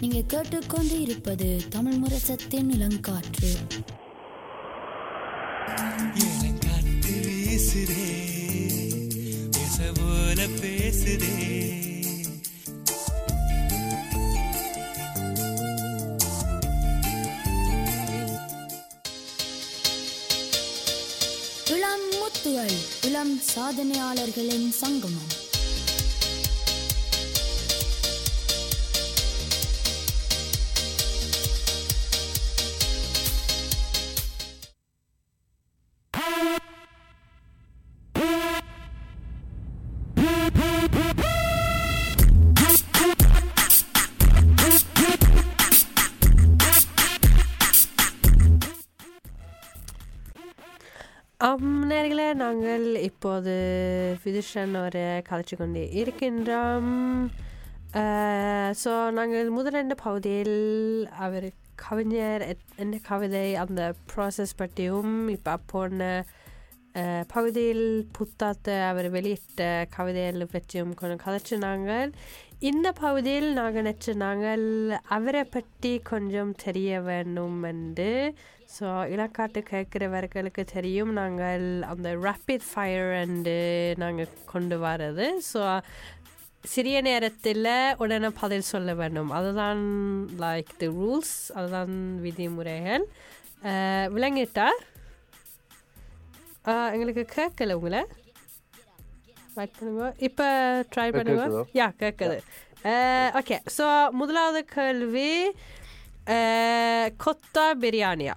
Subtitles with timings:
[0.00, 3.50] நீங்க கேட்டுக்கொண்டு இருப்பது தமிழ் முரசத்தின் இளங்காற்று.
[6.58, 8.06] காத்து வீசுதே
[9.50, 11.58] பேச போல பேசுதே.
[21.68, 25.39] இளம் முத்துகள் இளம் சாதனையாளர்களின் சங்கமம்.
[51.50, 53.52] ஆம், நேர்களே நாங்கள் இப்போது
[54.24, 56.90] விதுஷன் ஒரு கதைச்சு கொண்டு இருக்கின்றோம்.
[58.80, 60.58] ஸோ நாங்கள் முதல் ரெண்டு பகுதியில்
[61.18, 61.46] அவர்
[61.82, 66.00] கவிஞர் எத்- என்ன கவிதை அந்த ப்ராசஸ் பற்றியும் இப்போ போன
[67.28, 67.84] பகுதியில்
[68.14, 72.10] புத்தாத்த அவர் வெளியிட்ட கவிதைகள் பற்றியும் கொஞ்சம் கதைச்சு நாங்கள்.
[72.62, 74.64] இந்த பகுதியில் நாங்கள் நினச்சி நாங்கள்
[75.08, 78.10] அவரை பற்றி கொஞ்சம் தெரிய வேண்டும் என்று
[78.74, 83.58] ஸோ இலக்காட்டு கேட்குறவர்களுக்கு தெரியும் நாங்கள் அந்த ரேப்பிட் ஃபயர் என்று
[84.02, 85.60] நாங்கள் கொண்டு வர்றது ஸோ
[86.72, 87.68] சிறிய நேரத்தில்
[88.02, 89.30] உடனே பதில் சொல்ல வேண்டும்.
[89.38, 89.82] அதுதான்
[90.44, 93.04] லைக் தி ரூல்ஸ் அதுதான் விதிமுறைகள்.
[94.14, 94.68] விளங்கிட்டா
[96.94, 98.02] எங்களுக்கு கேட்கல உங்களை?
[99.56, 100.06] வெயிட் பண்ணுங்க.
[100.28, 100.46] இப்போ
[100.94, 101.64] ட்ரை பண்ணுங்க?
[101.80, 102.38] யா கேட்குது
[103.40, 103.86] ஓகே ஸோ
[104.20, 105.30] முதலாவது கேள்வி
[107.24, 108.36] கொத்தா பிரியாணியா?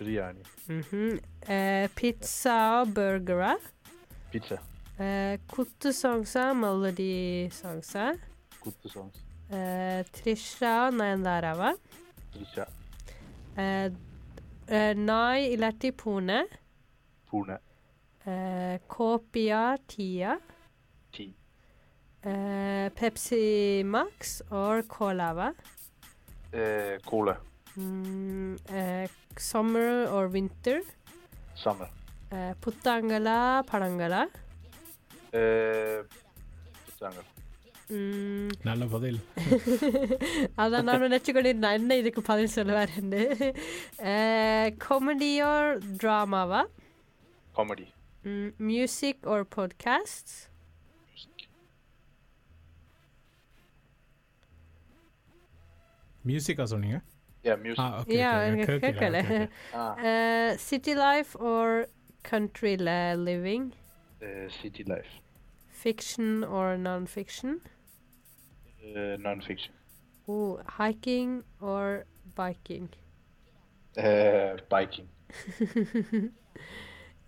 [0.00, 0.44] Veldig.
[0.68, 1.20] Mm -hmm.
[1.52, 3.56] eh, pizza og burgere.
[4.32, 4.56] Pizza.
[4.98, 8.16] Eh, Kottesangser, melodisangser.
[8.60, 9.22] Kottesangser.
[9.50, 11.74] Eh, Trisha Nayandarava.
[12.32, 12.64] Trisha.
[13.58, 13.92] Eh,
[14.68, 16.44] eh, Nai Ilerti Pone.
[17.30, 17.58] Pone.
[18.26, 20.38] Eh, Kopia Tia.
[21.12, 21.34] Ti.
[22.22, 25.52] Eh, Pepsi Max og Colava.
[26.52, 27.36] Eh, cola.
[27.75, 29.09] கோலாவா கூலை
[29.45, 30.83] summer R winter
[31.63, 31.93] summer
[32.63, 33.37] புத்தாங்களா
[33.71, 34.21] பழங்களா
[36.85, 37.21] புத்தாங்க
[37.91, 39.17] ம், நல்ல பதில்
[40.55, 43.21] அதான் நான் நினச்சி கொண்டிருந்தேன் என்ன இதுக்கு பதில் சொல்லுவாருன்னு
[44.85, 45.51] காமெடியோ
[45.97, 46.61] ட்ராமாவா
[47.55, 47.85] காமெடி
[48.65, 50.33] மியூசிக் ஆர் பாட்காஸ்ட்
[56.23, 56.97] மியூசிக்கா சொன்னீங்க
[57.45, 59.17] யா ஆ மியூசிக் ஓகே Yeah, எனக்கு கேட்கல
[59.75, 60.13] ஆ
[60.63, 61.75] சிட்டி லைஃப் ஆர்
[62.31, 62.91] கண்ட்ரியில்
[63.25, 63.67] living
[64.55, 65.11] city life
[65.75, 67.55] fiction or non fiction
[69.19, 69.75] non fiction
[70.27, 70.37] O
[70.77, 71.35] hiking
[71.71, 71.93] or
[72.39, 72.89] biking
[74.71, 75.11] biking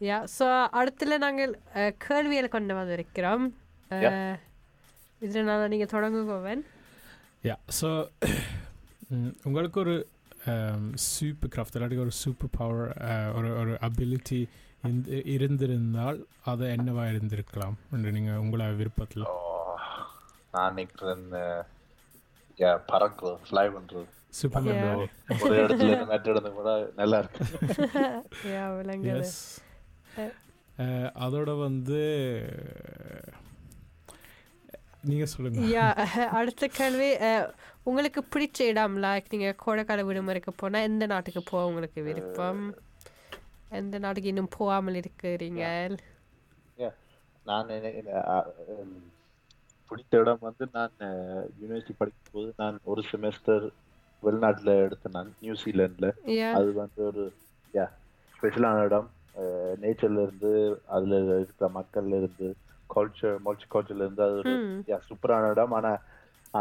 [0.01, 0.45] yeah so
[0.79, 3.45] அடுத்துல நாங்கள் அஹ், கேள்விகள் கொண்டு வந்திருக்கிறோம்
[3.91, 4.15] Yeah.
[5.21, 6.61] இதில் நான் நீங்கள் தொடங்குவோவன்
[7.43, 7.89] யா ஸோ
[9.44, 9.94] உங்களுக்கு ஒரு
[11.06, 12.90] சூப்பர் கிராஃப்ட் இல்லாட்டி ஒரு சூப்பர் பவர்
[13.36, 14.40] ஒரு ஒரு அபிலிட்டி
[15.34, 19.26] இருந்திருந்தால் அது என்னவா இருந்திருக்கலாம் என்று நீங்கள் உங்கள விருப்பத்தில்
[20.54, 21.26] நான் நினைக்கிறேன்
[22.58, 24.92] யா பறக்குறது ஃப்ளை பண்றது சூப்பர் Yeah.
[25.44, 27.44] ஒரு இடத்துல கூட நல்லா இருக்கு
[31.20, 32.00] அதோட வந்து
[35.04, 35.60] நீங்கள் சொல்லுங்க.
[35.70, 35.86] யா
[36.32, 37.46] அடுத்த கேள்வி அஹ்,
[37.84, 42.62] உங்களுக்கு பிடிச்ச இடம் லைக் நீங்கள் கோடைக்கால விடுமுறைக்கு போனால் எந்த நாட்டுக்கு போக உங்களுக்கு விருப்பம்?
[43.72, 45.62] எந்த நாட்டுக்கு இன்னும் போகாமல் இருக்கிறீங்க?
[47.46, 47.70] நான்
[49.90, 50.92] பிடித்த இடம் வந்து நான்
[51.58, 53.64] யூனிவர்சிட்டி படிக்கும் போது நான் ஒரு செமஸ்டர்
[54.22, 56.50] வெளிநாட்டுல எடுத்தேன் நான் நியூசிலாந்துல யா.
[56.52, 57.24] அது வந்து ஒரு
[57.74, 57.86] யா
[58.34, 59.08] ஸ்பெஷலான இடம்.
[59.82, 60.52] நேச்சர்ல இருந்து
[60.88, 62.48] அதுல இருக்கிற மக்கள்ல இருந்து
[62.94, 64.54] கல்ச்சர் மல்டி கல்ச்சர்ல இருந்து அது ஒரு
[65.08, 65.74] சூப்பரான இடம்.
[65.78, 65.92] ஆனா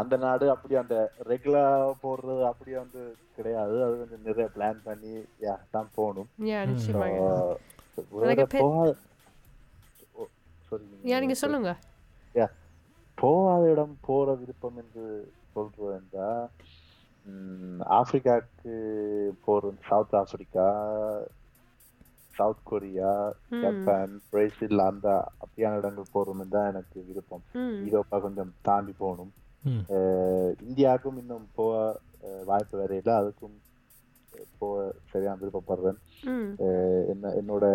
[0.00, 0.96] அந்த நாடு அப்படி அந்த
[1.30, 1.64] ரெகுலரா
[2.04, 3.00] போடுறது அப்படி வந்து
[3.36, 3.76] கிடையாது.
[3.86, 5.14] அது வந்து நிறைய பிளான் பண்ணி
[5.46, 6.30] யா தான் போகணும்.
[11.06, 11.70] நீங்கள் சொல்லுங்க.
[12.38, 12.46] யா
[13.18, 15.04] போகாத இடம் போற விருப்பம் என்று
[15.54, 15.90] சொல்றது?
[15.98, 16.28] என்றா
[17.96, 18.72] ஆப்பிரிக்காவுக்கு
[19.44, 20.68] போற south Africa
[22.34, 23.12] south Korea.
[23.60, 25.08] Japan Brazil அந்த
[25.40, 27.42] அப்படியான இடங்கள் போறோம்னு தான் எனக்கு விருப்பம்.
[27.52, 29.32] ம் யூரோப்பா கொஞ்சம் தாண்டி போகணும்.
[29.88, 31.72] அஹ் இந்தியாவுக்கும் இன்னும் போக
[32.44, 33.14] வாய்ப்பு வேற இல்லை.
[33.14, 33.56] அதுக்கும்
[34.58, 35.98] போக சரியான விருப்பப்படுறேன்.
[36.58, 37.66] அஹ் என்ன என்னோட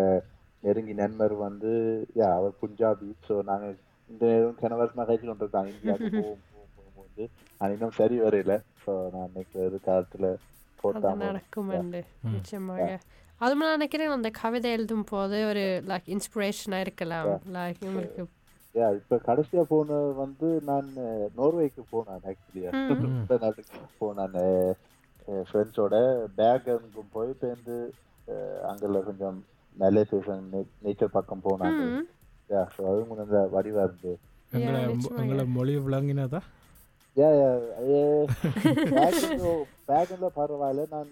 [0.62, 1.72] நெருங்கி நண்பர் வந்து
[2.16, 3.14] யா அவர் புஞ்சாபி.
[3.28, 3.66] ஸோ நாங்க
[4.10, 5.70] இந்த நேரம் கன வருஷமா கழிச்சு கொண்டிருக்காங்க.
[5.74, 6.44] இந்தியாவுக்கு போவோம்
[6.76, 7.26] போவோம் இருக்கு
[7.58, 8.54] அது இன்னும் சரி வரையில.
[8.84, 10.46] ஸோ நான் இன்னைக்கு எதிர்காலத்துல அது
[10.82, 11.16] போட்டாம
[11.70, 11.92] நடக்கும்.
[12.32, 12.80] நிச்சயமாக.
[13.40, 17.30] அது நான் நினைக்கிறேன் அந்த கவிதை எழுதும் போது ஒரு லைக் இன்ஸ்பிரேஷனாக இருக்கலாம்.
[17.56, 18.24] லைக் உங்களுக்கு
[18.74, 20.88] Yeah, இப்ப கடைசியா போன வந்து நான்
[21.38, 22.70] நோர்வேக்கு போனேன் ஆக்சுவலியா
[23.44, 24.36] நாட்டுக்கு போனேன்.
[25.48, 25.94] ஃப்ரெண்ட்ஸோட
[26.36, 27.76] பேக் அங்கும் போய் சேர்ந்து
[28.70, 29.38] அங்குள்ள கொஞ்சம்
[29.76, 30.44] மலே சீசன்
[30.84, 31.82] நேச்சர் பக்கம் போனாங்க.
[32.50, 34.12] யா ஸோ அதுவும் கொஞ்சம் வடிவா இருந்து
[35.56, 36.40] மொழி விளங்கினதா?
[37.18, 37.50] யா யா
[39.88, 41.10] பேக்ல பரவாயில்ல நான்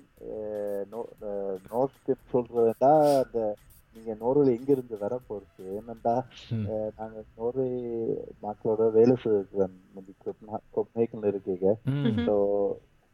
[1.70, 2.90] நோர்த் சொல்றதுண்டா
[3.22, 3.38] அந்த
[3.96, 6.14] நீங்க நோர்வேல எங்க இருந்து வர போறது என்னண்டா.
[6.68, 7.68] அஹ், நாங்க நோர்வே
[8.44, 9.76] மக்களோட வேலை செய்யறோம்
[10.74, 11.66] கொப்னேக்கன்ல இருக்கீங்க.
[12.26, 12.34] ஸோ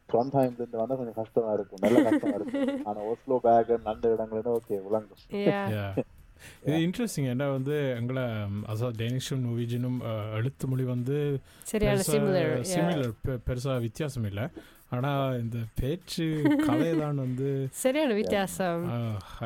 [0.08, 2.56] ட்ரான்ஹைம்ல இருந்து வந்தா கொஞ்சம் கஷ்டமா இருக்கும் நல்ல கஷ்டமா இருக்கும்
[2.88, 5.22] ஆனா ஓஸ்லோ பேக் நல்ல இடங்கள்னா ஓகே விளங்கும்.
[6.66, 8.24] இது இன்ட்ரெஸ்டிங் ஏன்னா வந்து எங்களை
[8.72, 9.98] அதாவது டேனிஷும் நோவிஜனும்
[10.38, 11.16] எழுத்து மொழி வந்து
[11.72, 13.10] சிமிலர் சிமிலர்
[13.48, 14.46] பெருசா வித்தியாசம் இல்லை.
[14.96, 15.10] ஆனா
[15.42, 16.24] இந்த பேச்சு
[16.66, 17.50] கலை தான் வந்து
[17.82, 18.82] சரியான வித்தியாசம்.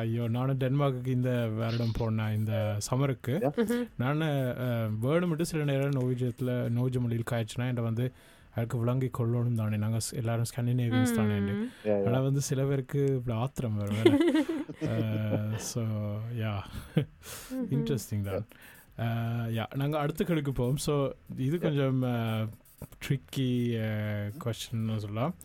[0.01, 2.53] ஐயோ நானும் டென்மார்க்குக்கு இந்த வருடம் போனேன் இந்த
[2.87, 3.85] சம்மருக்கு ம்ஹும்.
[4.03, 4.23] நான்
[5.05, 8.07] வேணுமெட்டு சில நேரம் நோவிஜத்தில் நோவிஜ மொழியில் காய்ச்சினா என்கிட்ட வந்து
[8.57, 9.77] அதுக்கு விளங்கி கொள்ளணும் தானே.
[9.83, 11.37] நாங்கள் எல்லாரும் ஸ்கண்டினேவியன்ஸ் தானே.
[11.41, 11.49] ம்.
[11.49, 12.05] Yeah, yeah.
[12.07, 14.17] ஆனால் வந்து சில பேருக்கு இப்படி ஆத்திரம் வரும்
[15.71, 15.83] ஸோ
[16.41, 16.53] யா
[17.77, 18.47] இன்ட்ரெஸ்டிங் தான்.
[19.57, 20.81] யா நாங்கள் அடுத்த கடுக்கு போவோம்.
[20.87, 20.95] ஸோ
[21.47, 22.01] இது கொஞ்சம்
[23.03, 23.49] ட்ரிக்கி
[24.43, 25.35] கொஸ்டின் சொல்லலாம்.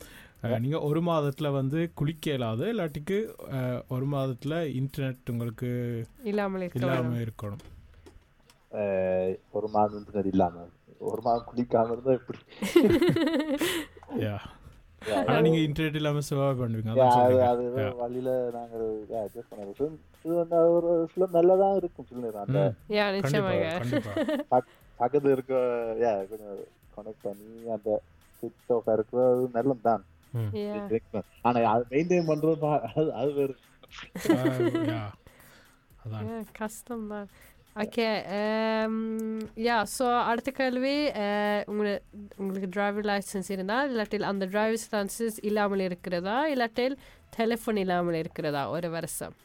[0.64, 2.64] நீங்கள் ஒரு மாதத்தில் வந்து குளிக்க இயலாது.
[2.72, 3.18] இல்லாட்டிக்கு
[3.94, 5.70] ஒரு மாதத்தில் இன்டர்நெட் உங்களுக்கு
[6.30, 7.62] இல்லாமல் இல்லாமல் இருக்கணும்.
[9.58, 10.64] ஒரு மாதத்துக்கு அது இல்லாம.
[11.02, 12.38] ஒரு மாதம் குளிக்காம இருந்தா எப்படி?
[14.22, 14.34] யா
[15.40, 16.90] நீங்கள் இன்டர்நெட் இல்லாமல் சர்வை பண்ணுவீங்க
[17.20, 17.38] அது.
[17.46, 17.64] அது.
[18.00, 18.30] வழியில
[19.20, 19.78] adjust பண்ணணும்.
[19.78, 19.86] So,
[20.24, 22.44] இது வந்து ஒரு சில நல்லதான் இருக்கும் சில நேரம்.
[22.44, 24.58] அந்த ம், யா கண்டிப்பா நிச்சயமாக பக்- கண்டிப்பா
[24.98, 25.54] பக்கத்துல இருக்க
[26.00, 26.60] yeah, கொஞ்சம்
[26.96, 27.90] கனெக்ட் பண்ணி அந்த
[28.42, 30.04] சுவிட்ச் ஆஃப் இருக்கிறது நல்லது தான்
[30.58, 33.54] யா ஆனா அது மெயின்டைன் பண்றது அது அது வேறு
[34.28, 34.38] யா
[34.92, 35.02] யா
[36.58, 37.26] கஷ்டம் தான்
[37.76, 38.06] ஓகே
[39.64, 41.62] யா ஸோ அடுத்த கேள்வி அஹ்,
[42.38, 46.96] உங்களுக்கு டிரைவிங் லைசன்ஸ் இருந்தால் இல்லாட்டில் அந்த டிரைவிங் லைசன்ஸ் இல்லாமல் இருக்கிறதா இல்லாட்டில்
[47.38, 49.36] டெலிஃபோன் இல்லாமல் இருக்கிறதா ஒரு வருஷம்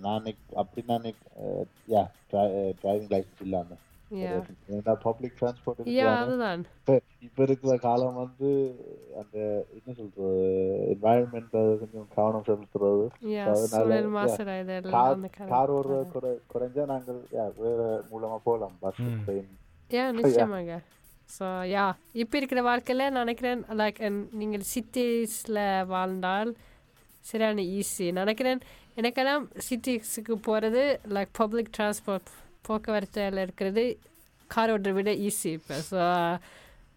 [0.00, 1.08] நான் அப்படி நான்
[1.88, 2.04] யா
[2.76, 3.78] டிரைவிங் லைசன்ஸ் இல்லாம
[4.70, 5.80] ஏன்னா பப்ளிக் டிரான்ஸ்போர்ட்
[6.16, 6.62] அதுதான்.
[7.20, 8.48] இப்ப இருக்கிற காலம் வந்து
[9.16, 9.36] அந்த
[9.76, 10.28] என்ன சொல்றது
[10.92, 11.50] என்வாயன்மெண்ட்
[11.80, 13.06] கொஞ்சம் கவனம் செலுத்துறது.
[13.54, 13.88] அதனால,
[15.50, 17.80] கார் ஓடுற குறை குறைஞ்சா நாங்கள் yeah, வேற
[18.10, 19.02] மூலமா போகலாம் பஸ்.
[19.24, 19.50] ட்ரெயின்
[19.90, 20.76] யா நிச்சயமாங்க
[21.30, 24.00] ஸோ யா இப்போ இருக்கிற வாழ்க்கையில் நான் நினைக்கிறேன் லைக்
[24.32, 26.50] நீங்கள் சிட்டிஸில் வாழ்ந்தால்
[27.24, 28.60] சரியான ஈஸி நினைக்கிறேன்
[28.96, 32.28] எனக்கெல்லாம் சிட்டிஸுக்கு போகிறது லைக் பப்ளிக் டிரான்ஸ்போர்ட்
[32.66, 33.84] போக்குவரத்தில் இருக்கிறது
[34.50, 35.76] கார் ஓட்டுறதை விட ஈஸி இப்போ.
[35.88, 36.00] ஸோ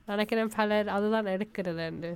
[0.07, 2.11] நினைக்கிறேன் பலர் அதுதான் எடுக்கிறதுண்டு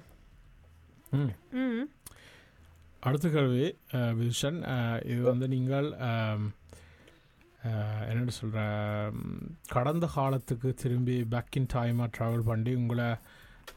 [3.03, 4.19] அடுத்த கேள்வி அஹ்,
[5.05, 5.87] இது வந்து நீங்கள்
[8.07, 8.61] என்னன்னு சொல்கிற
[9.69, 13.09] கடந்த காலத்துக்கு திரும்பி பேக் இன் டைமாக ட்ராவல் பண்ணி உங்களை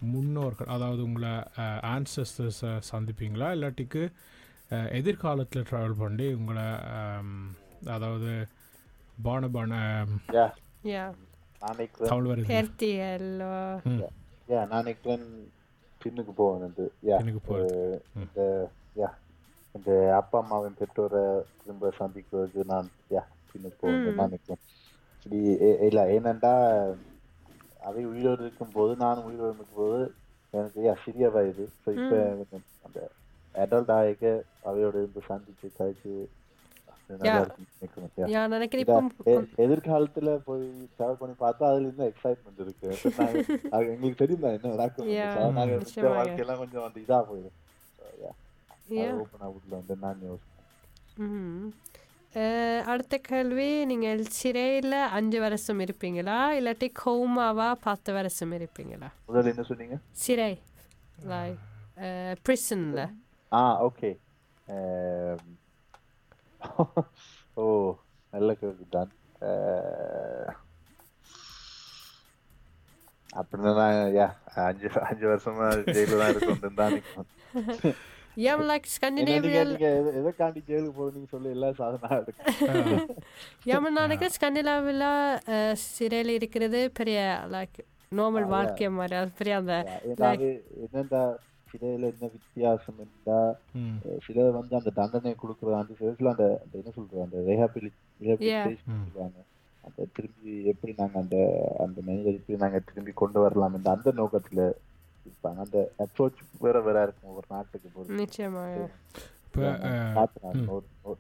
[0.07, 1.33] முன்னோர்கள் அதாவது உங்களை
[1.91, 3.49] ஆன்சஸ்டர்ஸை சந்திப்பீங்களா?
[3.53, 4.03] இல்லாட்டிக்கு
[4.93, 6.67] எதிர்காலத்தில் ட்ராவல் பண்ணி உங்களை
[7.91, 8.31] அதாவது
[9.17, 9.73] பான பான
[10.35, 11.05] யா
[11.63, 13.29] நான் நினைக்கிறேன் தமிழ் வருது பேர்த்திகள்
[13.87, 14.01] ம்
[14.49, 15.25] yeah, நான் நினைக்கிறேன்
[16.01, 17.79] பின்னுக்கு போவேன் இது yeah, எனக்கு போகிறது
[18.13, 18.23] ம்.
[18.23, 18.43] இந்த
[18.97, 19.13] yeah,
[19.75, 21.23] இந்த அப்பா அம்மாவின் பெற்றோரை
[21.59, 24.17] திரும்ப சந்திக்கிறதுக்கு நான் யா பின்னுக்கு போவேன் ம்.
[24.19, 24.63] நான் நினைக்கிறேன்
[25.17, 26.55] இப்படி ஏ- இல்ல ஏனெண்டா
[27.83, 30.01] அவை உயிரோடு இருக்கும்போது நானும் உயிரோடு இருக்கும்போது
[30.55, 32.19] எனக்கு யா சிறிய வயது ஸோ இப்போ
[32.87, 32.99] அந்த
[33.55, 34.25] அடல்ட் ஆகிக்க
[34.69, 36.15] அவையோட இருந்து சந்திச்சு கழிச்சு
[39.59, 40.65] எதிர்காலத்துல போய்
[40.97, 43.45] டிராவல் பண்ணி பார்த்தா அதுல இன்னும் எக்ஸைட்மெண்ட் இருக்கு நாங்க-
[43.91, 45.11] எங்களுக்கு தெரியும் என்ன நடக்கும்
[45.55, 46.09] நாங்க இருந்த.
[46.13, 47.57] வாழ்க்கையெல்லாம் கொஞ்சம் வந்து இதா போயிடும்
[49.19, 50.55] ஓப்பனா வந்து நான் யோசிப்பேன்
[52.87, 59.97] அடுத்த கேள்வி நீங்கள் சிறையில் அஞ்சு வருஷம் இருப்பீங்களா இல்லாட்டி கோமாவா பத்து வருஷம் இருப்பீங்களா முதல்ல என்ன சொன்னீங்க
[60.19, 60.53] சிறை
[61.29, 61.63] லைக்
[62.43, 63.03] ப்ரிசனில்
[63.53, 64.11] ஆ ஓகே
[67.57, 67.65] ஓ
[68.33, 69.11] நல்ல கேள்வி தான்.
[73.31, 74.27] அப்படின்னா யா
[74.65, 76.95] அஞ்சு அஞ்சு வருஷமா ஜெயில தான் இருக்கும் தான்
[80.67, 82.43] ஜெயிலுக்கு சொல்லி எல்லா சாதனா இருக்கு.
[84.35, 85.05] ஸ்கண்டினாவில்
[85.87, 87.21] சிறையில் இருக்கிறது பெரிய
[87.55, 87.79] லைக்
[88.13, 89.77] நார்மல் வாழ்க்கை மாதிரி அது பெரிய அந்த
[90.85, 91.23] என்னென்ன
[91.77, 93.39] சிலையில என்ன வித்தியாசம் இருந்தா
[94.25, 97.91] சிலர் வந்து அந்த தண்டனை கொடுக்குறாங்க சில சில அந்த அந்த என்ன சொல்றது அந்த ரேஹாபிலி
[98.43, 98.67] Yeah.
[98.83, 99.39] சொல்லுவாங்க.
[99.85, 101.37] அந்த திரும்பி எப்படி நாங்க அந்த
[101.85, 104.61] அந்த மனிதர் எப்படி நாங்க திரும்பி கொண்டு வரலாம் இந்த அந்த நோக்கத்துல
[105.27, 105.59] இருப்பாங்க.
[105.65, 108.87] அந்த அப்ரோச் வேற வேற இருக்கும் ஒவ்வொரு நாட்டுக்கு பொறுத்து நிச்சயமாக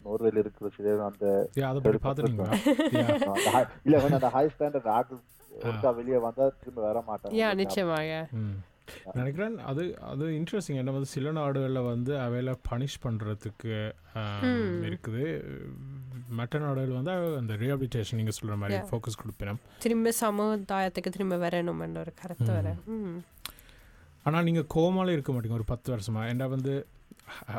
[0.06, 1.24] நோர்வேல இருக்கிற சிலர் அந்த.
[1.66, 5.14] அந்த இல்ல அந்த ஹை ஸ்டாண்டர்ட்
[5.50, 7.52] ஒருக்கா வெளியே வந்தா திரும்ப வர மாட்டாங்க.
[7.54, 8.10] நிச்சயமாக.
[9.18, 13.74] நினைக்கிறேன் அது அது இன்ட்ரெஸ்டிங் என்ன வந்து சில நாடுகளில் வந்து அவையில பனிஷ் பண்ணுறதுக்கு
[14.88, 15.24] இருக்குது.
[16.40, 18.78] மற்ற நாடுகள் வந்து அந்த ரீஹபிலிட்டேஷன் நீங்கள் சொல்கிற மாதிரி.
[18.90, 22.74] ஃபோக்கஸ் கொடுப்பேன் திரும்ப சமுதாயத்துக்கு திரும்ப வரணும் என்ற ஒரு கருத்து வர
[24.28, 26.22] ஆனால் நீங்கள் கோமாலே இருக்க மாட்டீங்க ஒரு பத்து வருஷமா?
[26.30, 26.72] ஏன்டா வந்து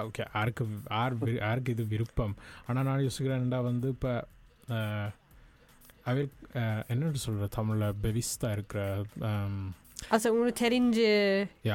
[0.07, 0.63] ஓகே யாருக்கு
[0.95, 1.15] யார்
[1.45, 2.35] யாருக்கு இது விருப்பம்?
[2.67, 4.13] ஆனால் நான் யோசிக்கிறேன்டா வந்து இப்போ
[6.09, 6.23] அவை
[6.91, 8.81] என்னென்னு சொல்கிற தமிழில் பெவிஸ்தா இருக்கிற
[10.09, 11.07] அது உங்களுக்கு தெரிஞ்சு.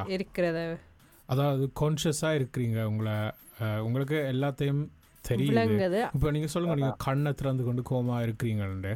[0.09, 0.65] இருக்கிறது.
[1.29, 3.15] அதாவது கான்ஷியஸாக இருக்கிறீங்க உங்களை
[3.81, 4.83] உங்களுக்கு எல்லாத்தையும்
[5.25, 6.01] தெரியுது.
[6.15, 8.95] இப்போ நீங்கள் சொல்லுங்கள் நீங்கள் கண்ணை திறந்து கொண்டு கோமா இருக்கிறீங்கன்னு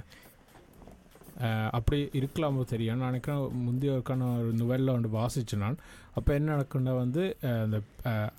[1.71, 5.77] அப்படி இருக்கலாமோ தெரியும் நான் நினைக்கிறேன் முந்தைய ஒருக்கான ஒரு நுவலில் வந்து வாசிச்சு நான்.
[6.15, 8.31] அப்போ என்ன நடக்குன்னா வந்து அஹ்,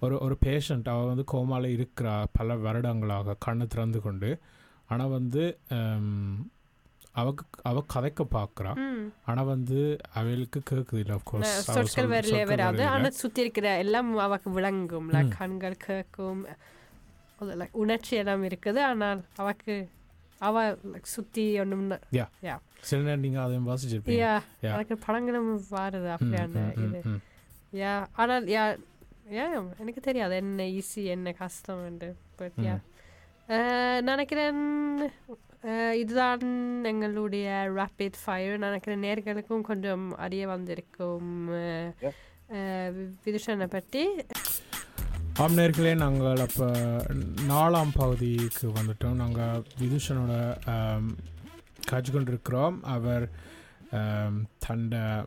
[0.00, 4.30] ஒரு ஒரு பேஷண்ட் அவள் வந்து கோமால இருக்கிறா பல வருடங்களாக கண்ணை திறந்து கொண்டு.
[4.88, 5.44] ஆனால் வந்து
[7.14, 8.72] அவக்கு அவ கதைக்க பார்க்குறா
[9.24, 9.78] ஆனால் வந்து
[10.12, 15.76] அவளுக்கு கேட்குது இல்லை ந- சொற்கள் வரலே வராது ஆனா சுத்தி இருக்கிற எல்லாம் அவக்கு விளங்கும் like கண்கள்
[15.76, 16.42] கேட்கும்
[17.72, 18.80] உணர்ச்சி எல்லாம் இருக்குது.
[18.82, 19.74] ஆனால் அவக்கு
[20.40, 20.56] அவ
[21.02, 21.90] சுத்தி ஒண்ணும்
[22.80, 24.22] சில நேரம் நீங்கள் அதையும் வாசிச்சிருப்பீங்க.
[24.22, 24.34] யா.
[24.60, 27.00] எனக்கு படங்களும் வருது அப்படியான இது.
[27.72, 27.94] யா.
[28.12, 28.64] ஆனால் யா
[29.30, 29.46] யா
[29.78, 30.36] எனக்கு தெரியாது.
[30.36, 32.10] என்ன ஈஸி என்ன கஷ்டம் என்று.
[32.36, 32.74] But yeah.
[34.02, 34.62] நினைக்கிறேன்
[35.94, 41.50] இதுதான் எங்களுடைய ரேபிட் ஃபயர் நினைக்கிறேன் நேர்களுக்கும் கொஞ்சம் அறிய வந்திருக்கும்.
[41.50, 41.92] அஹ்,
[42.52, 44.08] வி- விதுஷனை பற்றி.
[45.38, 46.66] ஆம் நேர்களே நாங்கள் அப்போ
[47.48, 49.12] நாலாம் பகுதிக்கு வந்துட்டோம்.
[49.12, 50.56] நாங்கள் விதுஷனோட
[51.86, 53.30] காட்சி கொண்டிருக்கிறோம் அவர்
[54.58, 55.24] தண்ட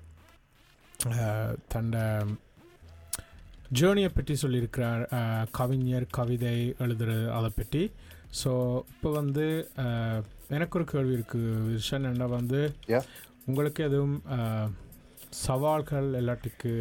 [1.67, 2.25] தண்ட
[3.79, 5.47] ஜேர்னியை பற்றி சொல்லியிருக்கிறார்.
[5.51, 7.91] கவிஞர் கவிதை எழுதுறது அதை பற்றி.
[8.41, 8.51] ஸோ
[8.93, 9.45] இப்போ வந்து
[10.55, 12.61] எனக்கு ஒரு கேள்வி இருக்குது விஷன் என்ன வந்து.
[13.49, 14.17] உங்களுக்கு எதுவும்
[15.45, 16.73] சவால்கள் எல்லாத்துக்கு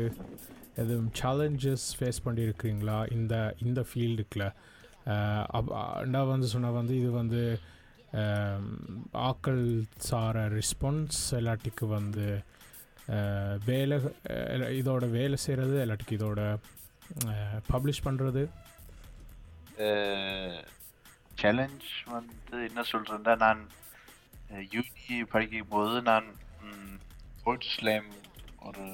[0.83, 2.99] எதுவும் சேலஞ்சஸ் ஃபேஸ் பண்ணியிருக்கிறீங்களா?
[3.19, 3.35] இந்த
[3.67, 4.47] இந்த ஃபீல்டுக்குள்ள
[6.13, 7.43] நான் வந்து சொன்னால் வந்து இது வந்து
[9.29, 9.63] ஆக்கள்
[10.09, 12.27] சார ரெஸ்பான்ஸ் எல்லாத்துக்கு வந்து
[13.71, 13.97] வேலை
[14.81, 16.41] இதோட வேலை செய்கிறது எல்லாத்துக்கு இதோட
[17.73, 18.43] பப்ளிஷ் பண்ணுறது
[21.39, 23.63] சேலஞ்ச் வந்து என்ன சொல்றேன்னா நான்
[24.73, 24.93] யூனி
[25.31, 26.27] படிக்கும் போது நான்
[27.33, 28.09] ஸ்போர்ட்ஸ் ஸ்லேம்
[28.63, 28.85] ஒரு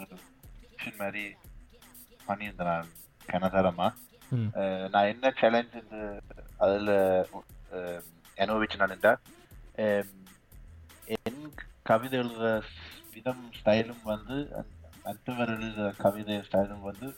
[0.71, 1.25] மிஷன் மாதிரி
[2.27, 2.91] பண்ணியிருந்தேன் நான்
[3.29, 3.89] கனதரமா
[4.31, 4.51] ம்.
[4.55, 5.77] அஹ், நான் என்ன சேலஞ்ச்
[6.59, 6.93] அதில்
[8.39, 9.13] அனுபவிச்சு
[11.17, 11.43] என்
[11.83, 12.49] கவிதை எழுதுற
[13.15, 14.37] விதம் ஸ்டைலும் வந்து
[15.05, 17.09] மற்றவர் எழுதுற கவிதை ஸ்டைலும் வந்து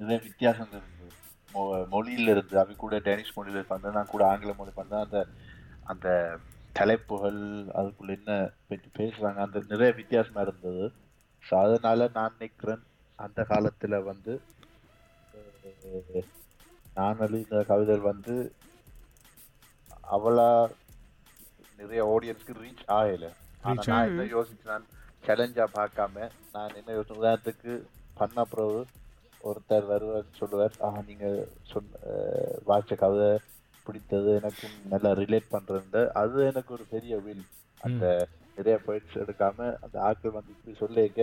[0.00, 1.12] நிறைய வித்தியாசம் இருந்தது
[1.56, 5.18] மொ- மொழியில இருந்து அவை கூட டேனிஷ் மொழியில பண்ணேன் நான் கூட ஆங்கில மொழி பண்ணேன் அந்த
[5.84, 6.08] அந்த
[6.74, 7.40] தலைப்புகள்
[7.76, 8.32] அதுக்குள்ள என்ன
[8.68, 10.84] பற்றி பேசுறாங்க அந்த நிறைய வித்தியாசமா இருந்தது.
[11.44, 12.82] ஸோ அதனால நான் நினைக்கிறேன்
[13.18, 14.32] அந்த காலத்துல வந்து
[16.96, 18.34] நான் எழுதின கவிதைகள் வந்து
[20.10, 20.48] அவ்வளா
[21.78, 23.24] நிறைய ஆடியன்ஸ்க்கு ரீச் ஆகல.
[23.64, 24.86] ஆனா Reach நான் என்ன யோசிச்சு நான்
[25.24, 26.14] சேலஞ்சா பார்க்காம
[26.54, 27.72] நான் என்ன யோசிச்சேன் உதாரணத்துக்கு
[28.14, 28.80] பண்ண பிறகு
[29.44, 30.76] ஒருத்தர் வருவார் சொல்லுவார்.
[30.80, 31.26] ஆஹ் நீங்க
[31.62, 32.14] சொன்ன
[32.66, 33.30] வாய்ச்ச கவிதை
[33.86, 35.82] பிடித்தது எனக்கும் நல்லா ரிலேட் பண்றது
[36.14, 37.44] அது எனக்கு ஒரு பெரிய வில்
[37.80, 38.04] அந்த
[38.56, 41.20] நிறைய போயிட்ஸ் எடுக்காம அந்த ஆட்கள் வந்து இப்படி சொல்லிக்க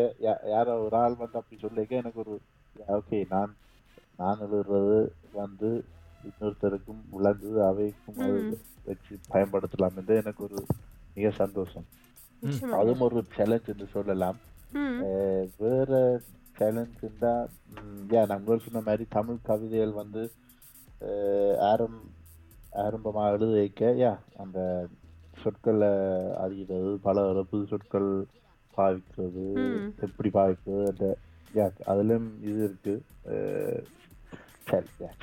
[0.50, 2.36] யாரோ ஒரு ஆள் வந்து அப்படி சொல்லிக்க எனக்கு ஒரு
[2.98, 3.53] ஓகே நான்
[4.20, 4.98] நான் எழுதுறது
[5.34, 5.70] வந்து
[6.24, 8.39] இன்னொருத்தருக்கும் விளங்குது அவைக்கும் அது
[8.86, 10.60] வச்சு பயன்படுத்தலாம் என்று எனக்கு ஒரு
[11.15, 11.88] மிக சந்தோஷம்.
[12.75, 14.39] அதுவும் ஒரு சேலஞ்ச் என்று சொல்லலாம்.
[15.58, 15.91] வேற
[16.55, 17.33] சேலஞ்ச் இருந்தா
[18.10, 20.24] யா நாங்கள் சொன்ன மாதிரி தமிழ் கவிதைகள் வந்து
[21.63, 22.00] ஆரம்
[22.83, 24.60] ஆரம்பமாக எழுத வைக்க யா அந்த
[25.43, 25.91] சொற்களை
[26.38, 28.10] அறிகிறது பல புது சொற்கள்
[28.77, 29.45] பாவிக்கிறது.
[30.01, 31.07] எப்படி பாவிக்கிறது அந்த
[31.53, 32.93] யா அதுலயும் இது இருக்கு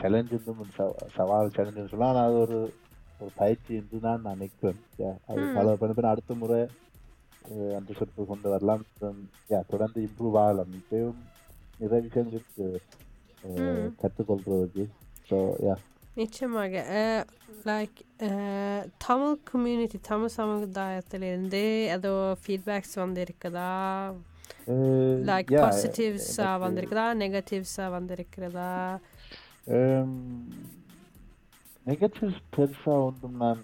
[0.00, 0.54] சேலஞ்ச் வந்து
[1.16, 2.58] சவால் சேலஞ்சுன்னு சொல்லலாம் ஆனால் அது ஒரு
[3.20, 4.44] ஒரு பயிற்சி என்று தான் நான்
[5.00, 5.42] Yeah, அது.
[5.54, 6.60] பல பண்ண அடுத்த முறை
[7.44, 8.84] அஹ் அந்த சொற்கள் கொண்டு வரலாம்
[9.50, 11.20] யா தொடர்ந்து இம்ப்ரூவ் ஆகலாம் இப்பயும்
[11.78, 12.66] நிறைய விஷயம் இருக்கு
[13.44, 13.90] அஹ் ம்.
[14.00, 14.84] கற்றுக்கொள்றதுக்கு
[15.28, 15.76] ஸோ யா
[16.16, 16.76] நிச்சயமாக
[17.64, 17.98] லைக்
[19.04, 21.62] தமிழ் கம்யூனிட்டி தமிழ் சமுதாயத்திலிருந்து
[21.94, 23.70] ஏதோ ஃபீட்பேக்ஸ் வந்திருக்குதா
[25.28, 28.72] லைக் பாசிட்டிவ்ஸாக வந்திருக்குதா நெகட்டிவ்ஸாக வந்திருக்கிறதா
[31.86, 33.62] நெகட்டிவ்ஸ் பெருசா ஒன்றும் நான்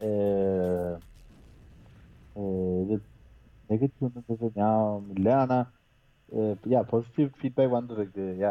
[0.00, 0.96] அஹ், அஹ்,
[2.82, 2.94] இது
[3.70, 4.26] நெகட்டிவ் ஒன்றும்
[4.56, 5.66] ஞாபகம் இல்லை ஆனால்
[6.68, 8.50] யா பாசிட்டிவ் ஃபீட்பேக் வந்திருக்கு யா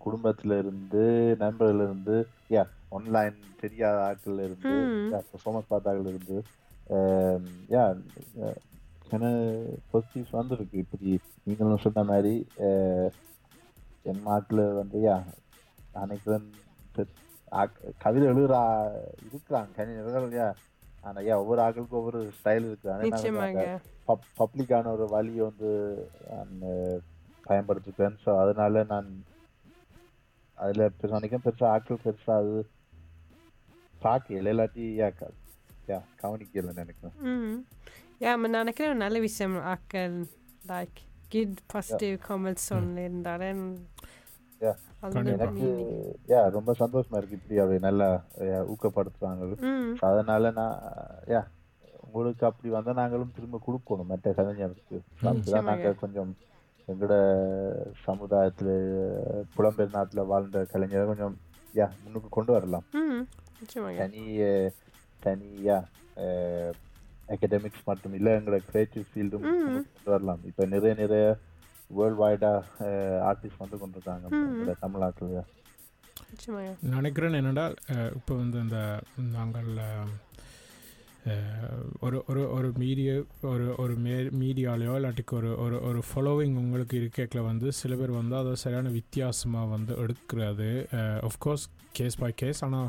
[0.00, 1.02] குடும்பத்துல இருந்து
[1.38, 2.16] நண்பர்கள் இருந்து
[2.50, 4.72] யா ஆன்லைன் தெரியாத ஆட்கள்ல இருந்து.
[5.12, 6.36] யா பெர்ஃபார்மன்ஸ் பார்த்தாக்கள் இருந்து
[7.74, 7.84] யா
[9.90, 11.10] பாசிட்டிவ்ஸ் வந்திருக்கு இப்படி
[11.44, 12.34] நீங்களும் சொன்ன மாதிரி
[14.04, 15.16] என் நாட்டில் வந்து யா
[17.52, 18.60] ஆக்- கவிதை எழுதுறா
[19.26, 20.48] இருக்கிறாங்க கணிதர்கள் யா
[21.04, 22.88] ஆனா யா ஒவ்வொரு ஆட்களுக்கும் ஒவ்வொரு ஸ்டைல் இருக்கு.
[22.92, 23.02] ஆனா
[24.40, 25.70] பப்ளிக்கான ஒரு வழியை வந்து
[27.46, 28.16] பயன்படுத்திப்பேன்.
[28.24, 29.08] ஸோ அதனால நான்
[30.58, 32.56] அதுல நினைக்கிறேன் பெருசா ஆட்கள் பெருசா அது
[34.02, 35.08] பார்க்கல இல்லாட்டி யா
[35.88, 37.16] யா கவனிக்கல நினைக்கிறேன்.
[38.42, 40.16] men நினைக்கிறேன் நல்ல விஷயம் ஆக்கள்
[40.68, 43.64] லைக் கிட் பாசிட்டிவ் கமெண்ட்ஸ் சொல்லியிருந்தாலும்
[44.62, 44.78] Yeah.
[45.34, 45.66] எனக்கு
[46.28, 48.08] யா ரொம்ப சந்தோஷமா இருக்கு இப்படி அவை நல்லா
[48.44, 49.44] yeah, ஊக்கப்படுத்துறாங்க
[50.08, 50.76] அதனால நான்
[51.28, 51.40] யா
[52.06, 54.96] உங்களுக்கு அப்படி வந்தா நாங்களும் திரும்ப கொடுக்கணும் மற்ற கலைஞருக்கு.
[55.22, 56.30] அப்படிதான் நாங்க கொஞ்சம்
[56.88, 57.16] எங்களோட
[58.04, 58.70] சமுதாயத்துல
[59.54, 61.36] புலம்பெயர் நாட்டுல வாழ்ந்த கலைஞரை கொஞ்சம்
[61.74, 62.86] யா முன்னுக்கு கொண்டு வரலாம்.
[64.00, 64.70] தனி அஹ்,
[65.22, 65.78] தனி யா
[67.28, 70.40] அகடமிக்ஸ் மட்டும் இல்ல எங்களோட கிரியேட்டிவ் ஃபீல்டும் கொண்டு வரலாம்.
[70.44, 71.24] இப்ப நிறைய நிறைய
[71.98, 72.52] வேர்ல்ட் வைடா
[73.30, 74.76] ஆர்டிஸ்ட் வந்து கொண்டிருக்காங்க.
[74.84, 75.44] தமிழ்நாட்டுல
[76.96, 77.64] நினைக்கிறேன் என்னடா
[78.18, 78.78] இப்போ வந்து இந்த
[79.36, 79.70] நாங்கள்
[82.06, 83.14] ஒரு ஒரு ஒரு மீடியா
[83.50, 88.36] ஒரு ஒரு மே மீடியாலேயோ இல்லாட்டிக்கு ஒரு ஒரு ஒரு ஃபாலோவிங் உங்களுக்கு இருக்கேக்கில் வந்து சில பேர் வந்து
[88.40, 90.70] அதை சரியான வித்தியாசமாக வந்து எடுக்கிறது.
[91.28, 91.66] ஆஃப்கோர்ஸ்
[91.98, 92.88] கேஸ் பை கேஸ் ஆனால்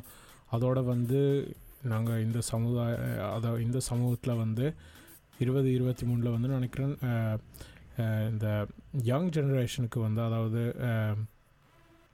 [0.58, 1.20] அதோட வந்து
[1.94, 2.96] நாங்கள் இந்த சமுதாய
[3.36, 4.66] அதை இந்த சமூகத்தில் வந்து
[5.44, 6.96] இருபது இருபத்தி மூணில் வந்து நினைக்கிறேன்
[8.02, 8.48] Uh, இந்த
[9.04, 11.18] யங் ஜெனரேஷனுக்கு வந்து அதாவது um,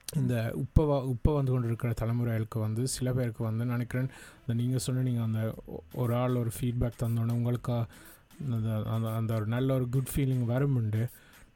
[0.08, 4.84] இந்த உப்பை வா உப்பை வந்து கொண்டு இருக்கிற தலைமுறைகளுக்கு வந்து சில பேருக்கு வந்து நினைக்கிறேன் இந்த நீங்கள்
[4.86, 5.41] சொன்ன நீங்கள் அந்த
[5.94, 7.75] ஒரு ஆள் ஒரு ஃபீட்பேக் தந்தோடனே உங்களுக்கு
[8.56, 11.03] அந்த அந்த அந்த ஒரு நல்ல ஒரு குட் ஃபீலிங் வருமுண்டு.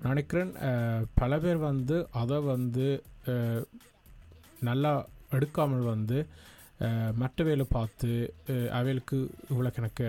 [0.02, 2.88] நினைக்கிறேன் uh, பல பேர் வந்து அதை வந்து
[3.34, 3.62] uh,
[4.62, 4.94] நல்லா
[5.32, 6.20] எடுக்காமல் வந்து
[7.22, 8.12] மற்ற வேலை பார்த்து
[8.72, 9.17] அவைகளுக்கு
[9.50, 10.08] இவ்வளோ கணக்கு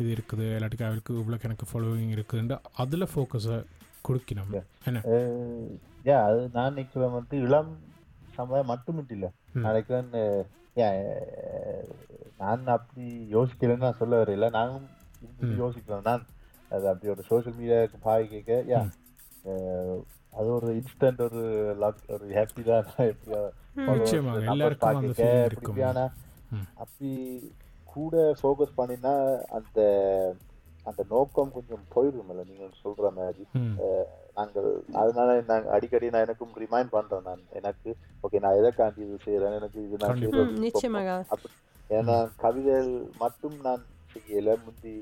[0.00, 3.56] இது இருக்குது இல்லாட்டிக்கு அவைகளுக்கு இவ்வளோ கணக்கு ஃபாலோவிங் இருக்குதுன்ட்டு அதில் ஃபோக்கஸை
[4.04, 4.52] கொடுக்கணும்.
[4.86, 5.00] என்ன?
[6.04, 7.72] யா அது நான் நினைக்கிறேன் வந்து இளம்
[8.36, 9.26] சமுதாயம் மட்டுமிட்டு இல்ல.
[9.64, 10.08] நினைக்கிறேன்
[12.40, 14.86] நான் அப்படி யோசிக்கலைன்னு நான் சொல்ல வரையில நானும்.
[15.58, 16.24] யோசிக்கிறேன் நான்
[16.70, 18.80] அது அப்படி ஒரு சோஷியல் மீடியாவுக்கு பாய் கேட்க யா
[20.32, 21.40] அது ஒரு இன்ஸ்டன்ட் ஒரு
[21.80, 22.86] லக் ஒரு ஹாப்பி தான்.
[23.04, 23.40] எப்படியா
[26.52, 26.66] ம்.
[26.76, 27.10] அப்படி
[27.94, 29.12] கூட ஃபோக்கஸ் பண்ணினா
[29.58, 29.78] அந்த
[30.86, 32.42] அந்த நோக்கம் கொஞ்சம் போயிடும்ல.
[32.50, 33.42] நீங்க சொல்ற மாதிரி.
[34.38, 34.68] நாங்கள்
[35.00, 37.42] அதனால நாங்க அடிக்கடி நான் எனக்கும் ரிமைண்ட் பண்றேன் நான்.
[37.58, 37.90] எனக்கு
[38.24, 40.22] ஓகே நான் எதைக்காண்டி இது செய்யறேன் எனக்கு இது நான்
[41.34, 41.52] அப்படி.
[41.90, 42.90] ஏன்னா கவிதைகள்
[43.22, 43.82] மட்டும் நான்
[44.14, 44.50] செய்யல.
[44.64, 44.94] முந்தி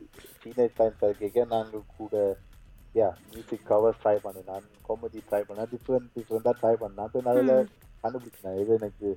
[0.42, 2.14] டீனேஜ் டைம் கேட்க நாங்கள் கூட
[2.94, 7.54] யா மியூசிக் கவர் ட்ரை பண்ணினேன் காமெடி ட்ரை பண்ணேன் டிஃப்ரெண்ட் டிஃப்ரெண்டாக ட்ரை பண்ணேன் அப்போ நான் அதில்
[8.04, 9.08] கண்டுபிடிச்சேன் இது எனக்கு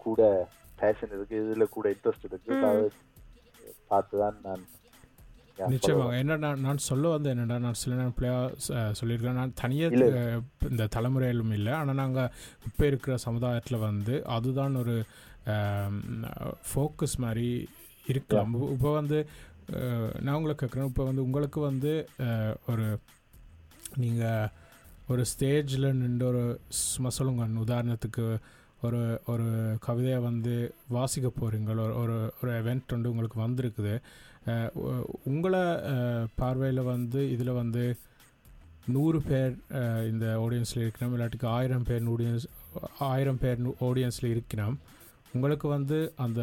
[0.00, 0.20] கூட
[0.78, 2.52] பேஷன் இருக்கு இதுல கூட இன்ட்ரெஸ்ட் இருக்கு.
[3.92, 4.64] பார்த்து தான் நான்
[5.72, 9.38] நிச்சயமாக என்ன நான் சொல்ல வந்து என்னடா நான் சில நேரம் பிள்ளையாக சொல்லியிருக்கேன்.
[9.40, 10.02] நான் தனியாக.
[10.72, 11.72] இந்த தலைமுறையிலும் இல்லை.
[11.78, 12.30] ஆனால் நாங்கள்
[12.68, 14.94] இப்போ இருக்கிற சமுதாயத்தில் வந்து அதுதான் ஒரு
[16.70, 17.48] ஃபோக்கஸ் மாதிரி
[18.12, 18.54] இருக்கலாம்.
[18.74, 19.18] இப்போ வந்து
[20.24, 20.90] நான் உங்களை கேட்குறேன்.
[20.92, 21.92] இப்போ வந்து உங்களுக்கு வந்து
[22.72, 22.86] ஒரு
[24.04, 24.48] நீங்கள்
[25.12, 26.44] ஒரு ஸ்டேஜில் நின்று ஒரு
[26.92, 28.24] சும்மா சொல்லுங்க உதாரணத்துக்கு
[28.82, 29.46] ஒரு ஒரு
[29.86, 30.54] கவிதையை வந்து
[30.96, 32.50] வாசிக்க போகிறீங்கள் ஒரு ஒரு ஒரு
[32.94, 33.94] வந்து உங்களுக்கு வந்திருக்குது.
[35.30, 35.62] உங்களை
[36.34, 37.84] பார்வையில் வந்து இதில் வந்து
[38.94, 39.54] நூறு பேர்
[40.10, 42.46] இந்த ஆடியன்ஸில் இருக்கணும் இல்லாட்டிக்கு ஆயிரம் பேர் ஆடியன்ஸ்
[42.98, 44.78] ஆயிரம் பேர் ஆடியன்ஸில் இருக்கணும்
[45.34, 46.40] உங்களுக்கு வந்து அந்த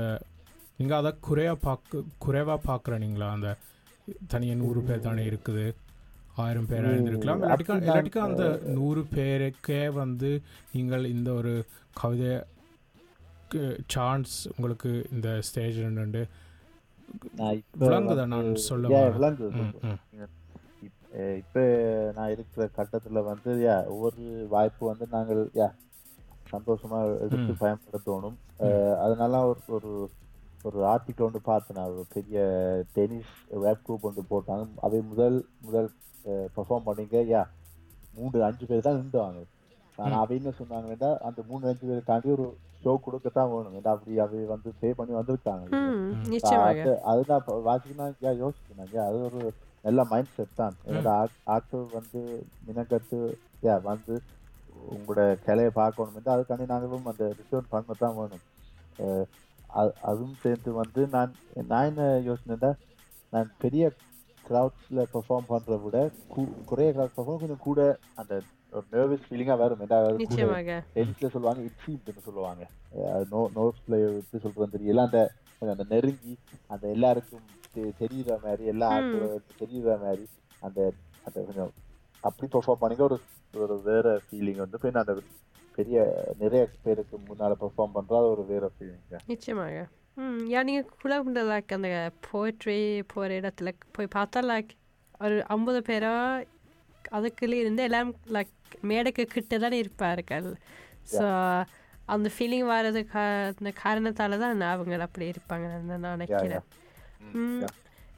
[0.78, 3.50] நீங்கள் அதை குறையாக பார்க்க குறைவாக பார்க்குறீங்களா அந்த
[4.28, 5.66] தனியாக நூறு பேர் தானே இருக்குது.
[6.36, 10.32] ஆயிரம் பேராக இருந்திருக்கலாம் இல்லாட்டிக்கா இல்லாட்டிக்கா அந்த நூறு பேருக்கே வந்து
[10.74, 11.54] நீங்கள் இந்த ஒரு
[11.94, 12.34] கவிதை
[13.88, 16.22] சான்ஸ் உங்களுக்கு இந்த ஸ்டேஜ் ரெண்டு
[17.36, 18.88] நான் இப்ப விளங்குதா வந்து- நான் சொல்ல?
[19.14, 19.64] விளங்குது.
[21.38, 21.60] இப்ப
[22.16, 25.68] நான் இருக்கிற கட்டத்துல வந்து யா ஒவ்வொரு வாய்ப்பு வந்து நாங்கள் யா
[26.52, 27.54] சந்தோஷமா எடுத்து.
[27.62, 28.38] பயன்படுத்தணும்
[29.00, 29.92] அதனால ஒரு ஒரு
[30.66, 31.84] ஒரு ஆர்டிக்கல் ஒன்று பார்த்தேன்.
[31.84, 32.40] ஒரு பெரிய
[32.94, 34.68] டென்னிஸ் வேப் குரூப் ஒன்று போட்டாங்க.
[34.82, 35.92] அவை முதல் முதல்
[36.26, 37.48] பெர்ஃபார்ம் பண்ணிக்க யா
[38.16, 39.44] மூணு அஞ்சு பேர் தான் நின்றுவாங்க.
[39.96, 43.74] ஆனா அவை என்ன சொன்னாங்கன்னா அந்த மூணு அஞ்சு பேருக்காண்டி ஒரு ஷோ கொடுக்கத்தான் வேணும்.
[43.74, 45.72] ஏன்னா அப்படி அவை வந்து பே பண்ணி வந்திருக்காங்க.
[46.50, 48.14] அது- அதுதான் வாசிக்கணும்?
[48.22, 48.96] யோசிக்கணும்?
[48.96, 50.76] அது ஒரு நல்ல மைண்ட் செட் தான்
[51.44, 54.22] ஆட்கள் வந்து மினக்கட்டு ஏ வந்து
[54.92, 58.40] உங்களோட கிளைய பார்க்கணும் அதுக்காண்டி நாங்களும் அந்த ரிட்டர்ன் பண்ண தான் வேணும்.
[58.98, 59.26] அது-
[60.10, 61.32] அதுவும் சேர்த்து வந்து நான்
[61.72, 62.72] நான் என்ன யோசனைன்னா
[63.34, 63.86] நான் பெரிய
[64.46, 65.98] க்ரௌட்ஸில் பெர்ஃபார்ம் பண்ணுறத விட
[66.70, 67.80] குறைய க்ரௌட் பெர்ஃபார்ம் கொஞ்சம் கூட
[68.22, 68.34] அந்த
[68.74, 70.26] ஒரு நர்வஸ் ஃபீலிங்காக வரும் ஏதாவது
[70.96, 72.64] டென்ஸ்ல சொல்லுவாங்க இட்ஸின்னு சொல்லுவாங்க.
[73.32, 75.06] நோ நோட்ஸ்ல எப்படி சொல்றதுன்னு தெரியல.
[75.08, 75.20] அந்த
[75.58, 76.34] கொஞ்சம் அந்த நெருங்கி
[76.74, 77.46] அந்த எல்லாருக்கும்
[78.02, 78.90] தெரியுற மாதிரி எல்லா
[79.62, 80.26] தெரியுற மாதிரி
[80.62, 80.80] அந்த
[81.28, 81.72] அந்த கொஞ்சம்
[82.24, 83.18] அப்படி பெர்ஃபார்ம் பண்ணிக்க ஒரு
[83.66, 85.16] ஒரு வேற ஃபீலிங் வந்து பின்ன அந்த
[85.76, 86.00] பெரிய
[86.40, 89.86] நிறைய பேருக்கு முன்னால பெர்ஃபார்ம் அது ஒரு வேற ஃபீலிங் நிச்சயமாக
[90.18, 91.90] ம் யா நீங்கள் கூட லைக் அந்த
[92.28, 92.80] போய்ட்ரி
[93.14, 94.72] போகிற இடத்துல போய் பார்த்தா லைக்
[95.26, 96.14] ஒரு ஐம்பது பேரோ
[97.18, 100.48] அதுக்குள்ளே இருந்து எல்லாம் லைக் மேடைக்கு கிட்ட தான் இருப்பார்கள்.
[101.12, 101.26] ஸோ
[102.14, 106.66] அந்த ஃபீலிங் வர்றது கா அந்த காரணத்தால் தான் அவங்க அப்படி இருப்பாங்க நான் நினைக்கிறேன்.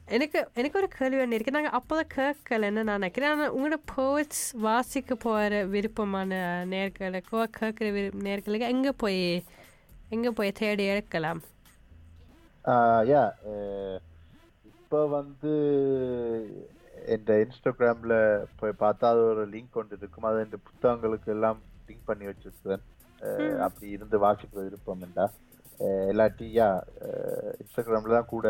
[0.08, 4.44] எனக்கு எனக்கு ஒரு கேள்வி ஒன்று இருக்குது நாங்கள் அப்போ தான் கேட்கலன்னு நான் நினைக்கிறேன் ஆனால் உங்களோட போய்ட்ஸ்
[4.58, 6.38] வாசிக்க போகிற விருப்பமான
[6.70, 9.20] நேர்களுக்கோ கேட்குற விரு நேர்களுக்கு எங்கே போய்
[10.10, 11.42] எங்கே போய் தேடி எடுக்கலாம்
[13.08, 13.24] யா
[14.70, 15.52] இப்போ வந்து
[17.08, 18.14] இந்த இன்ஸ்டாகிராம்ல
[18.60, 22.84] போய் பார்த்தா அது ஒரு லிங்க் கொண்டு இருக்கும் அது இந்த புத்தகங்களுக்கு எல்லாம் லிங்க் பண்ணி வச்சிருக்கேன்
[23.66, 25.26] அப்படி இருந்து வாசிக்கிற விருப்பம் என்றா
[26.10, 26.68] இல்லாட்டி யா
[27.60, 28.48] இன்ஸ்டாகிராம்ல தான் கூட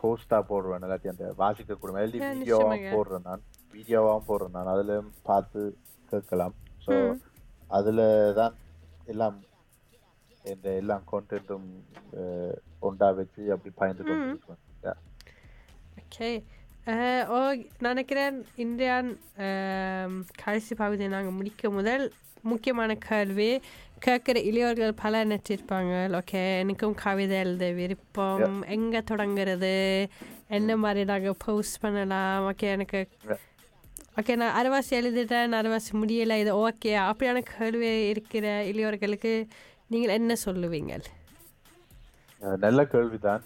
[0.00, 2.94] போஸ்டா போடுவேன் இல்லாட்டி அந்த வாசிக்க கூட எழுதி Yeah, வீடியோவா நிச்சயமாக.
[2.96, 3.42] போடுறேன் நான்.
[3.74, 4.72] வீடியோவாகவும் போடுறேன் நான்.
[4.74, 4.94] அதுல
[5.28, 5.60] பார்த்து
[6.12, 6.54] கேட்கலாம்.
[6.84, 6.94] ஸோ
[7.78, 8.00] அதுல
[8.40, 8.54] தான்
[9.12, 9.36] எல்லாம்
[10.44, 11.66] இந்த எல்லாம் கான்டென்ட்டும்
[12.88, 14.94] ஒண்டா வச்சு அப்படி பயந்து கொண்டு.
[16.02, 16.30] ஓகே
[17.32, 17.38] ஓ
[17.86, 18.94] நினைக்கிறேன் இந்தியா
[20.42, 22.04] கடைசி பகுதியை நாங்கள் முடிக்க முதல்
[22.50, 23.50] முக்கியமான கேள்வி.
[24.06, 25.94] கேட்குற இளையோர்கள் பல நினச்சிருப்பாங்க.
[26.20, 28.56] ஓகே எனக்கும் கவிதை எழுத விருப்பம்.
[28.76, 29.74] எங்கே தொடங்குறது?
[30.58, 32.48] என்ன மாதிரி நாங்கள் போஸ்ட் பண்ணலாம்?
[32.50, 33.02] ஓகே எனக்கு.
[34.20, 35.58] ஓகே நான் அரைவாசி எழுதிட்டேன்.
[35.60, 36.36] அரைவாசி முடியலை.
[36.44, 39.32] இது ஓகே அப்படியான கேள்வி இருக்கிற இளையோர்களுக்கு
[39.92, 40.94] நீங்கள் என்ன சொல்லுவீங்க
[42.64, 43.44] நல்ல கேள்விதான்.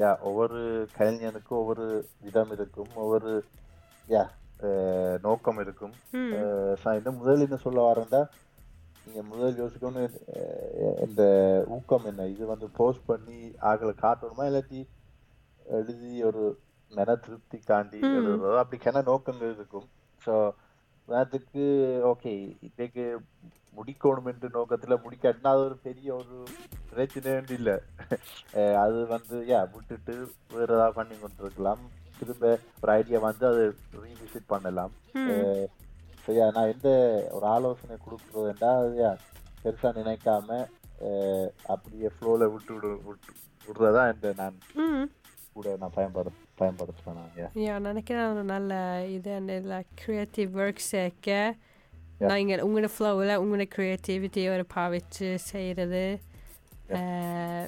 [0.00, 0.58] யா ஒவ்வொரு
[0.96, 1.84] கலைஞனுக்கும் ஒவ்வொரு
[2.24, 2.90] விதம் இருக்கும்.
[2.94, 3.30] ஒவ்வொரு
[4.08, 4.24] யா
[5.26, 5.94] நோக்கம் இருக்கும்.
[6.98, 8.22] இந்த முதல் என்ன சொல்ல வரேன்டா?
[9.06, 10.14] நீங்க முதல் யோசிக்கணும்
[11.06, 11.22] இந்த
[11.76, 12.26] ஊக்கம் என்ன?
[12.34, 13.40] இது வந்து போஸ்ட் பண்ணி
[13.70, 14.46] ஆக்களை காட்டணுமா?
[14.50, 14.80] இல்லாட்டி
[15.78, 16.44] எழுதி ஒரு
[16.92, 18.54] மன திருப்தி காண்டி எழுதுறதோ?
[18.62, 19.86] அப்படி கன நோக்கங்கள் இருக்கும்.
[20.24, 20.34] ஸோ
[21.08, 21.64] அதுக்கு
[22.12, 22.32] ஓகே
[22.68, 23.04] இன்னைக்கு
[23.78, 26.36] முடிக்கணும் என்று நோக்கத்துல முடிக்காட்டினா அது ஒரு பெரிய ஒரு
[26.90, 27.70] பிரச்சனை இல்ல.
[28.84, 30.14] அது வந்து யா விட்டுட்டு
[30.54, 31.82] வேற ஏதாவது பண்ணி கொண்டிருக்கலாம்.
[32.18, 32.44] திரும்ப
[32.82, 33.64] ஒரு ஐடியா வந்து அது
[34.04, 34.92] ரீவிசிட் பண்ணலாம்.
[36.38, 36.88] yeah, நான் எந்த
[37.36, 39.14] ஒரு ஆலோசனை கொடுக்குறதுண்டா அது yeah,
[39.62, 40.58] பெருசா நினைக்காம
[41.72, 43.32] அப்படியே ஃப்ளோல விட்டு விடு விட்டு
[43.66, 44.58] விடுறதா இந்த நான்
[45.54, 48.72] கூட நான் பயன்படு பயன்படுத்துறேன் நான் நினைக்கிறேன் நல்ல
[49.16, 51.38] இது அந்த க்ரியேட்டிவ் ஒர்க் சேர்க்க.
[52.32, 56.04] நீங்கள் உங்களோட ஃப்ளோவில் உங்களோட க்ரியேட்டிவிட்டியை ஒரு பாவிச்சு செய்கிறது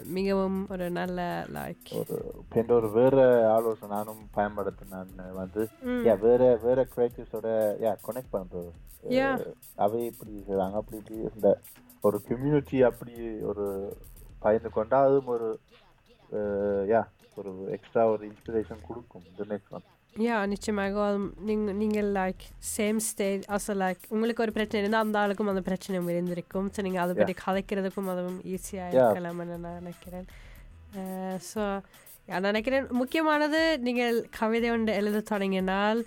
[0.08, 1.20] மிகவும் ஒரு நல்ல
[1.52, 2.16] லைக் ஒரு
[2.48, 3.16] பெண் ஒரு வேற
[3.52, 5.62] ஆலோசனை நானும் பயன்படுத்தினேன் வந்து.
[6.06, 7.48] யா வேற வேற கிரியேட்டிவ்ஸோட
[7.84, 8.70] யா கனெக்ட் பண்றது
[9.76, 11.50] அவை இப்படி செய்றாங்க அப்படி இப்படி இந்த
[12.04, 13.66] ஒரு கம்யூனிட்டி அப்படி ஒரு
[14.40, 15.48] பயந்து கொண்டா அதுவும் ஒரு
[16.92, 17.02] யா
[17.36, 19.24] ஒரு எக்ஸ்ட்ரா ஒரு இன்ஸ்பிரேஷன் கொடுக்கும்.
[19.30, 21.02] இந்த நெக்ஸ்ட் ஒன் யா நிச்சயமாக
[21.48, 22.42] நீங்கள் நீங்கள் like
[22.74, 26.68] same stage also like உங்களுக்கு ஒரு பிரச்சனை இருந்தால் அந்த ஆளுக்கும் அந்த பிரச்சனை இருந்திருக்கும்.
[26.74, 28.90] ஸோ நீங்கள் அதை பற்றி கதைக்கிறதுக்கும் அதுவும் ஈஸியாக.
[29.00, 30.26] இருக்கலாம்னு நான் நினைக்கிறேன்.
[31.50, 31.60] ஸோ
[32.30, 32.88] நான் நினைக்கிறேன்.
[33.00, 36.00] முக்கியமானது நீங்கள் கவிதை ஒன்று எழுத தொடங்கினால்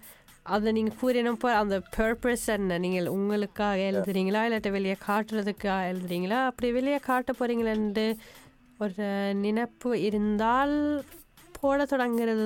[0.56, 2.78] அதை நீங்கள் கூறினப்போ அந்த பர்பஸ் என்ன?
[2.86, 4.44] நீங்கள் உங்களுக்காக எழுதுறீங்களா?
[4.48, 6.40] இல்லாட்டி வெளியே காட்டுறதுக்காக எழுதுறீங்களா?
[6.52, 8.06] அப்படி வெளியே காட்ட போகிறீங்களேன்ட்டு
[8.84, 9.08] ஒரு
[9.46, 10.78] நினைப்பு இருந்தால்
[11.61, 12.45] போட தொடங்குறது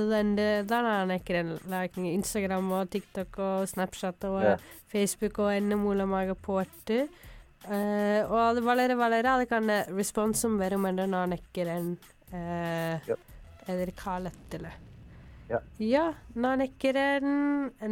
[0.67, 4.59] தான் நான் நினைக்கிறேன் லைக் நீங்கள் இன்ஸ்டாகிராமோ டிக்டாக்கோ ஸ்னாப்ஷாட்டோ Yeah.
[4.91, 6.97] ஃபேஸ்புக்கோ என்ன மூலமாக போட்டு
[7.71, 11.91] அஹ், ஓ, அது வளர வளர அதுக்கான ரெஸ்பான்ஸும் வரும் என்று நான் நினைக்கிறேன்
[12.39, 13.21] அஹ், Yep.
[13.75, 14.69] எதிர்காலத்தில்
[15.51, 15.63] Yeah.
[15.87, 16.03] யா
[16.35, 17.29] நான் நினைக்கிறேன்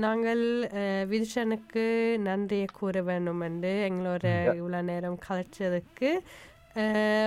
[0.02, 0.42] நாங்கள்
[0.74, 1.84] அஹ், விதுஷனுக்கு
[2.26, 6.10] நன்றியை கூற வேண்டும் என்று எங்களோட இவ்வளோ நேரம் கலைச்சதுக்கு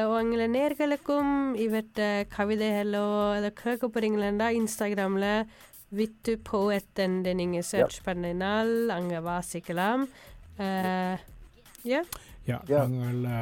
[0.09, 2.05] உங்களை நேர்களுக்கும் இவற்றை
[2.39, 3.05] கவிதைகளோ
[3.35, 5.47] அதை கேட்க போகிறீங்களா இன்ஸ்டாகிராமில்
[5.89, 10.05] வித்து போஎத்தண்டு நீங்கள் சர்ச் பண்ணினால் அங்கே வாசிக்கலாம்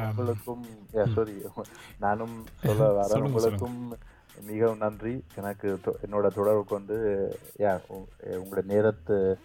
[0.09, 0.65] உங்களுக்கும்
[1.99, 3.97] நானும் சொல்ல சொல்லுங்க, உங்களுக்கும்
[4.41, 5.23] மிகவும் நன்றி.
[5.35, 6.95] எனக்கு தொ- என்னோட தொடர்பு கொண்டு
[7.57, 9.37] யா உ- உங்களோட நேரத்து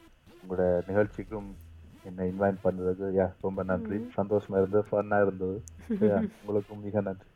[0.42, 1.56] உங்களோட நிகழ்ச்சிக்கும்
[2.02, 3.96] என்னை இன்வைட் பண்ணதுக்கு யா ரொம்ப நன்றி.
[4.16, 4.84] சந்தோஷமா இருந்தது.
[4.90, 5.62] ஃபன்னா இருந்தது.
[5.90, 7.26] Yeah, உங்களுக்கும் மிக நன்றி.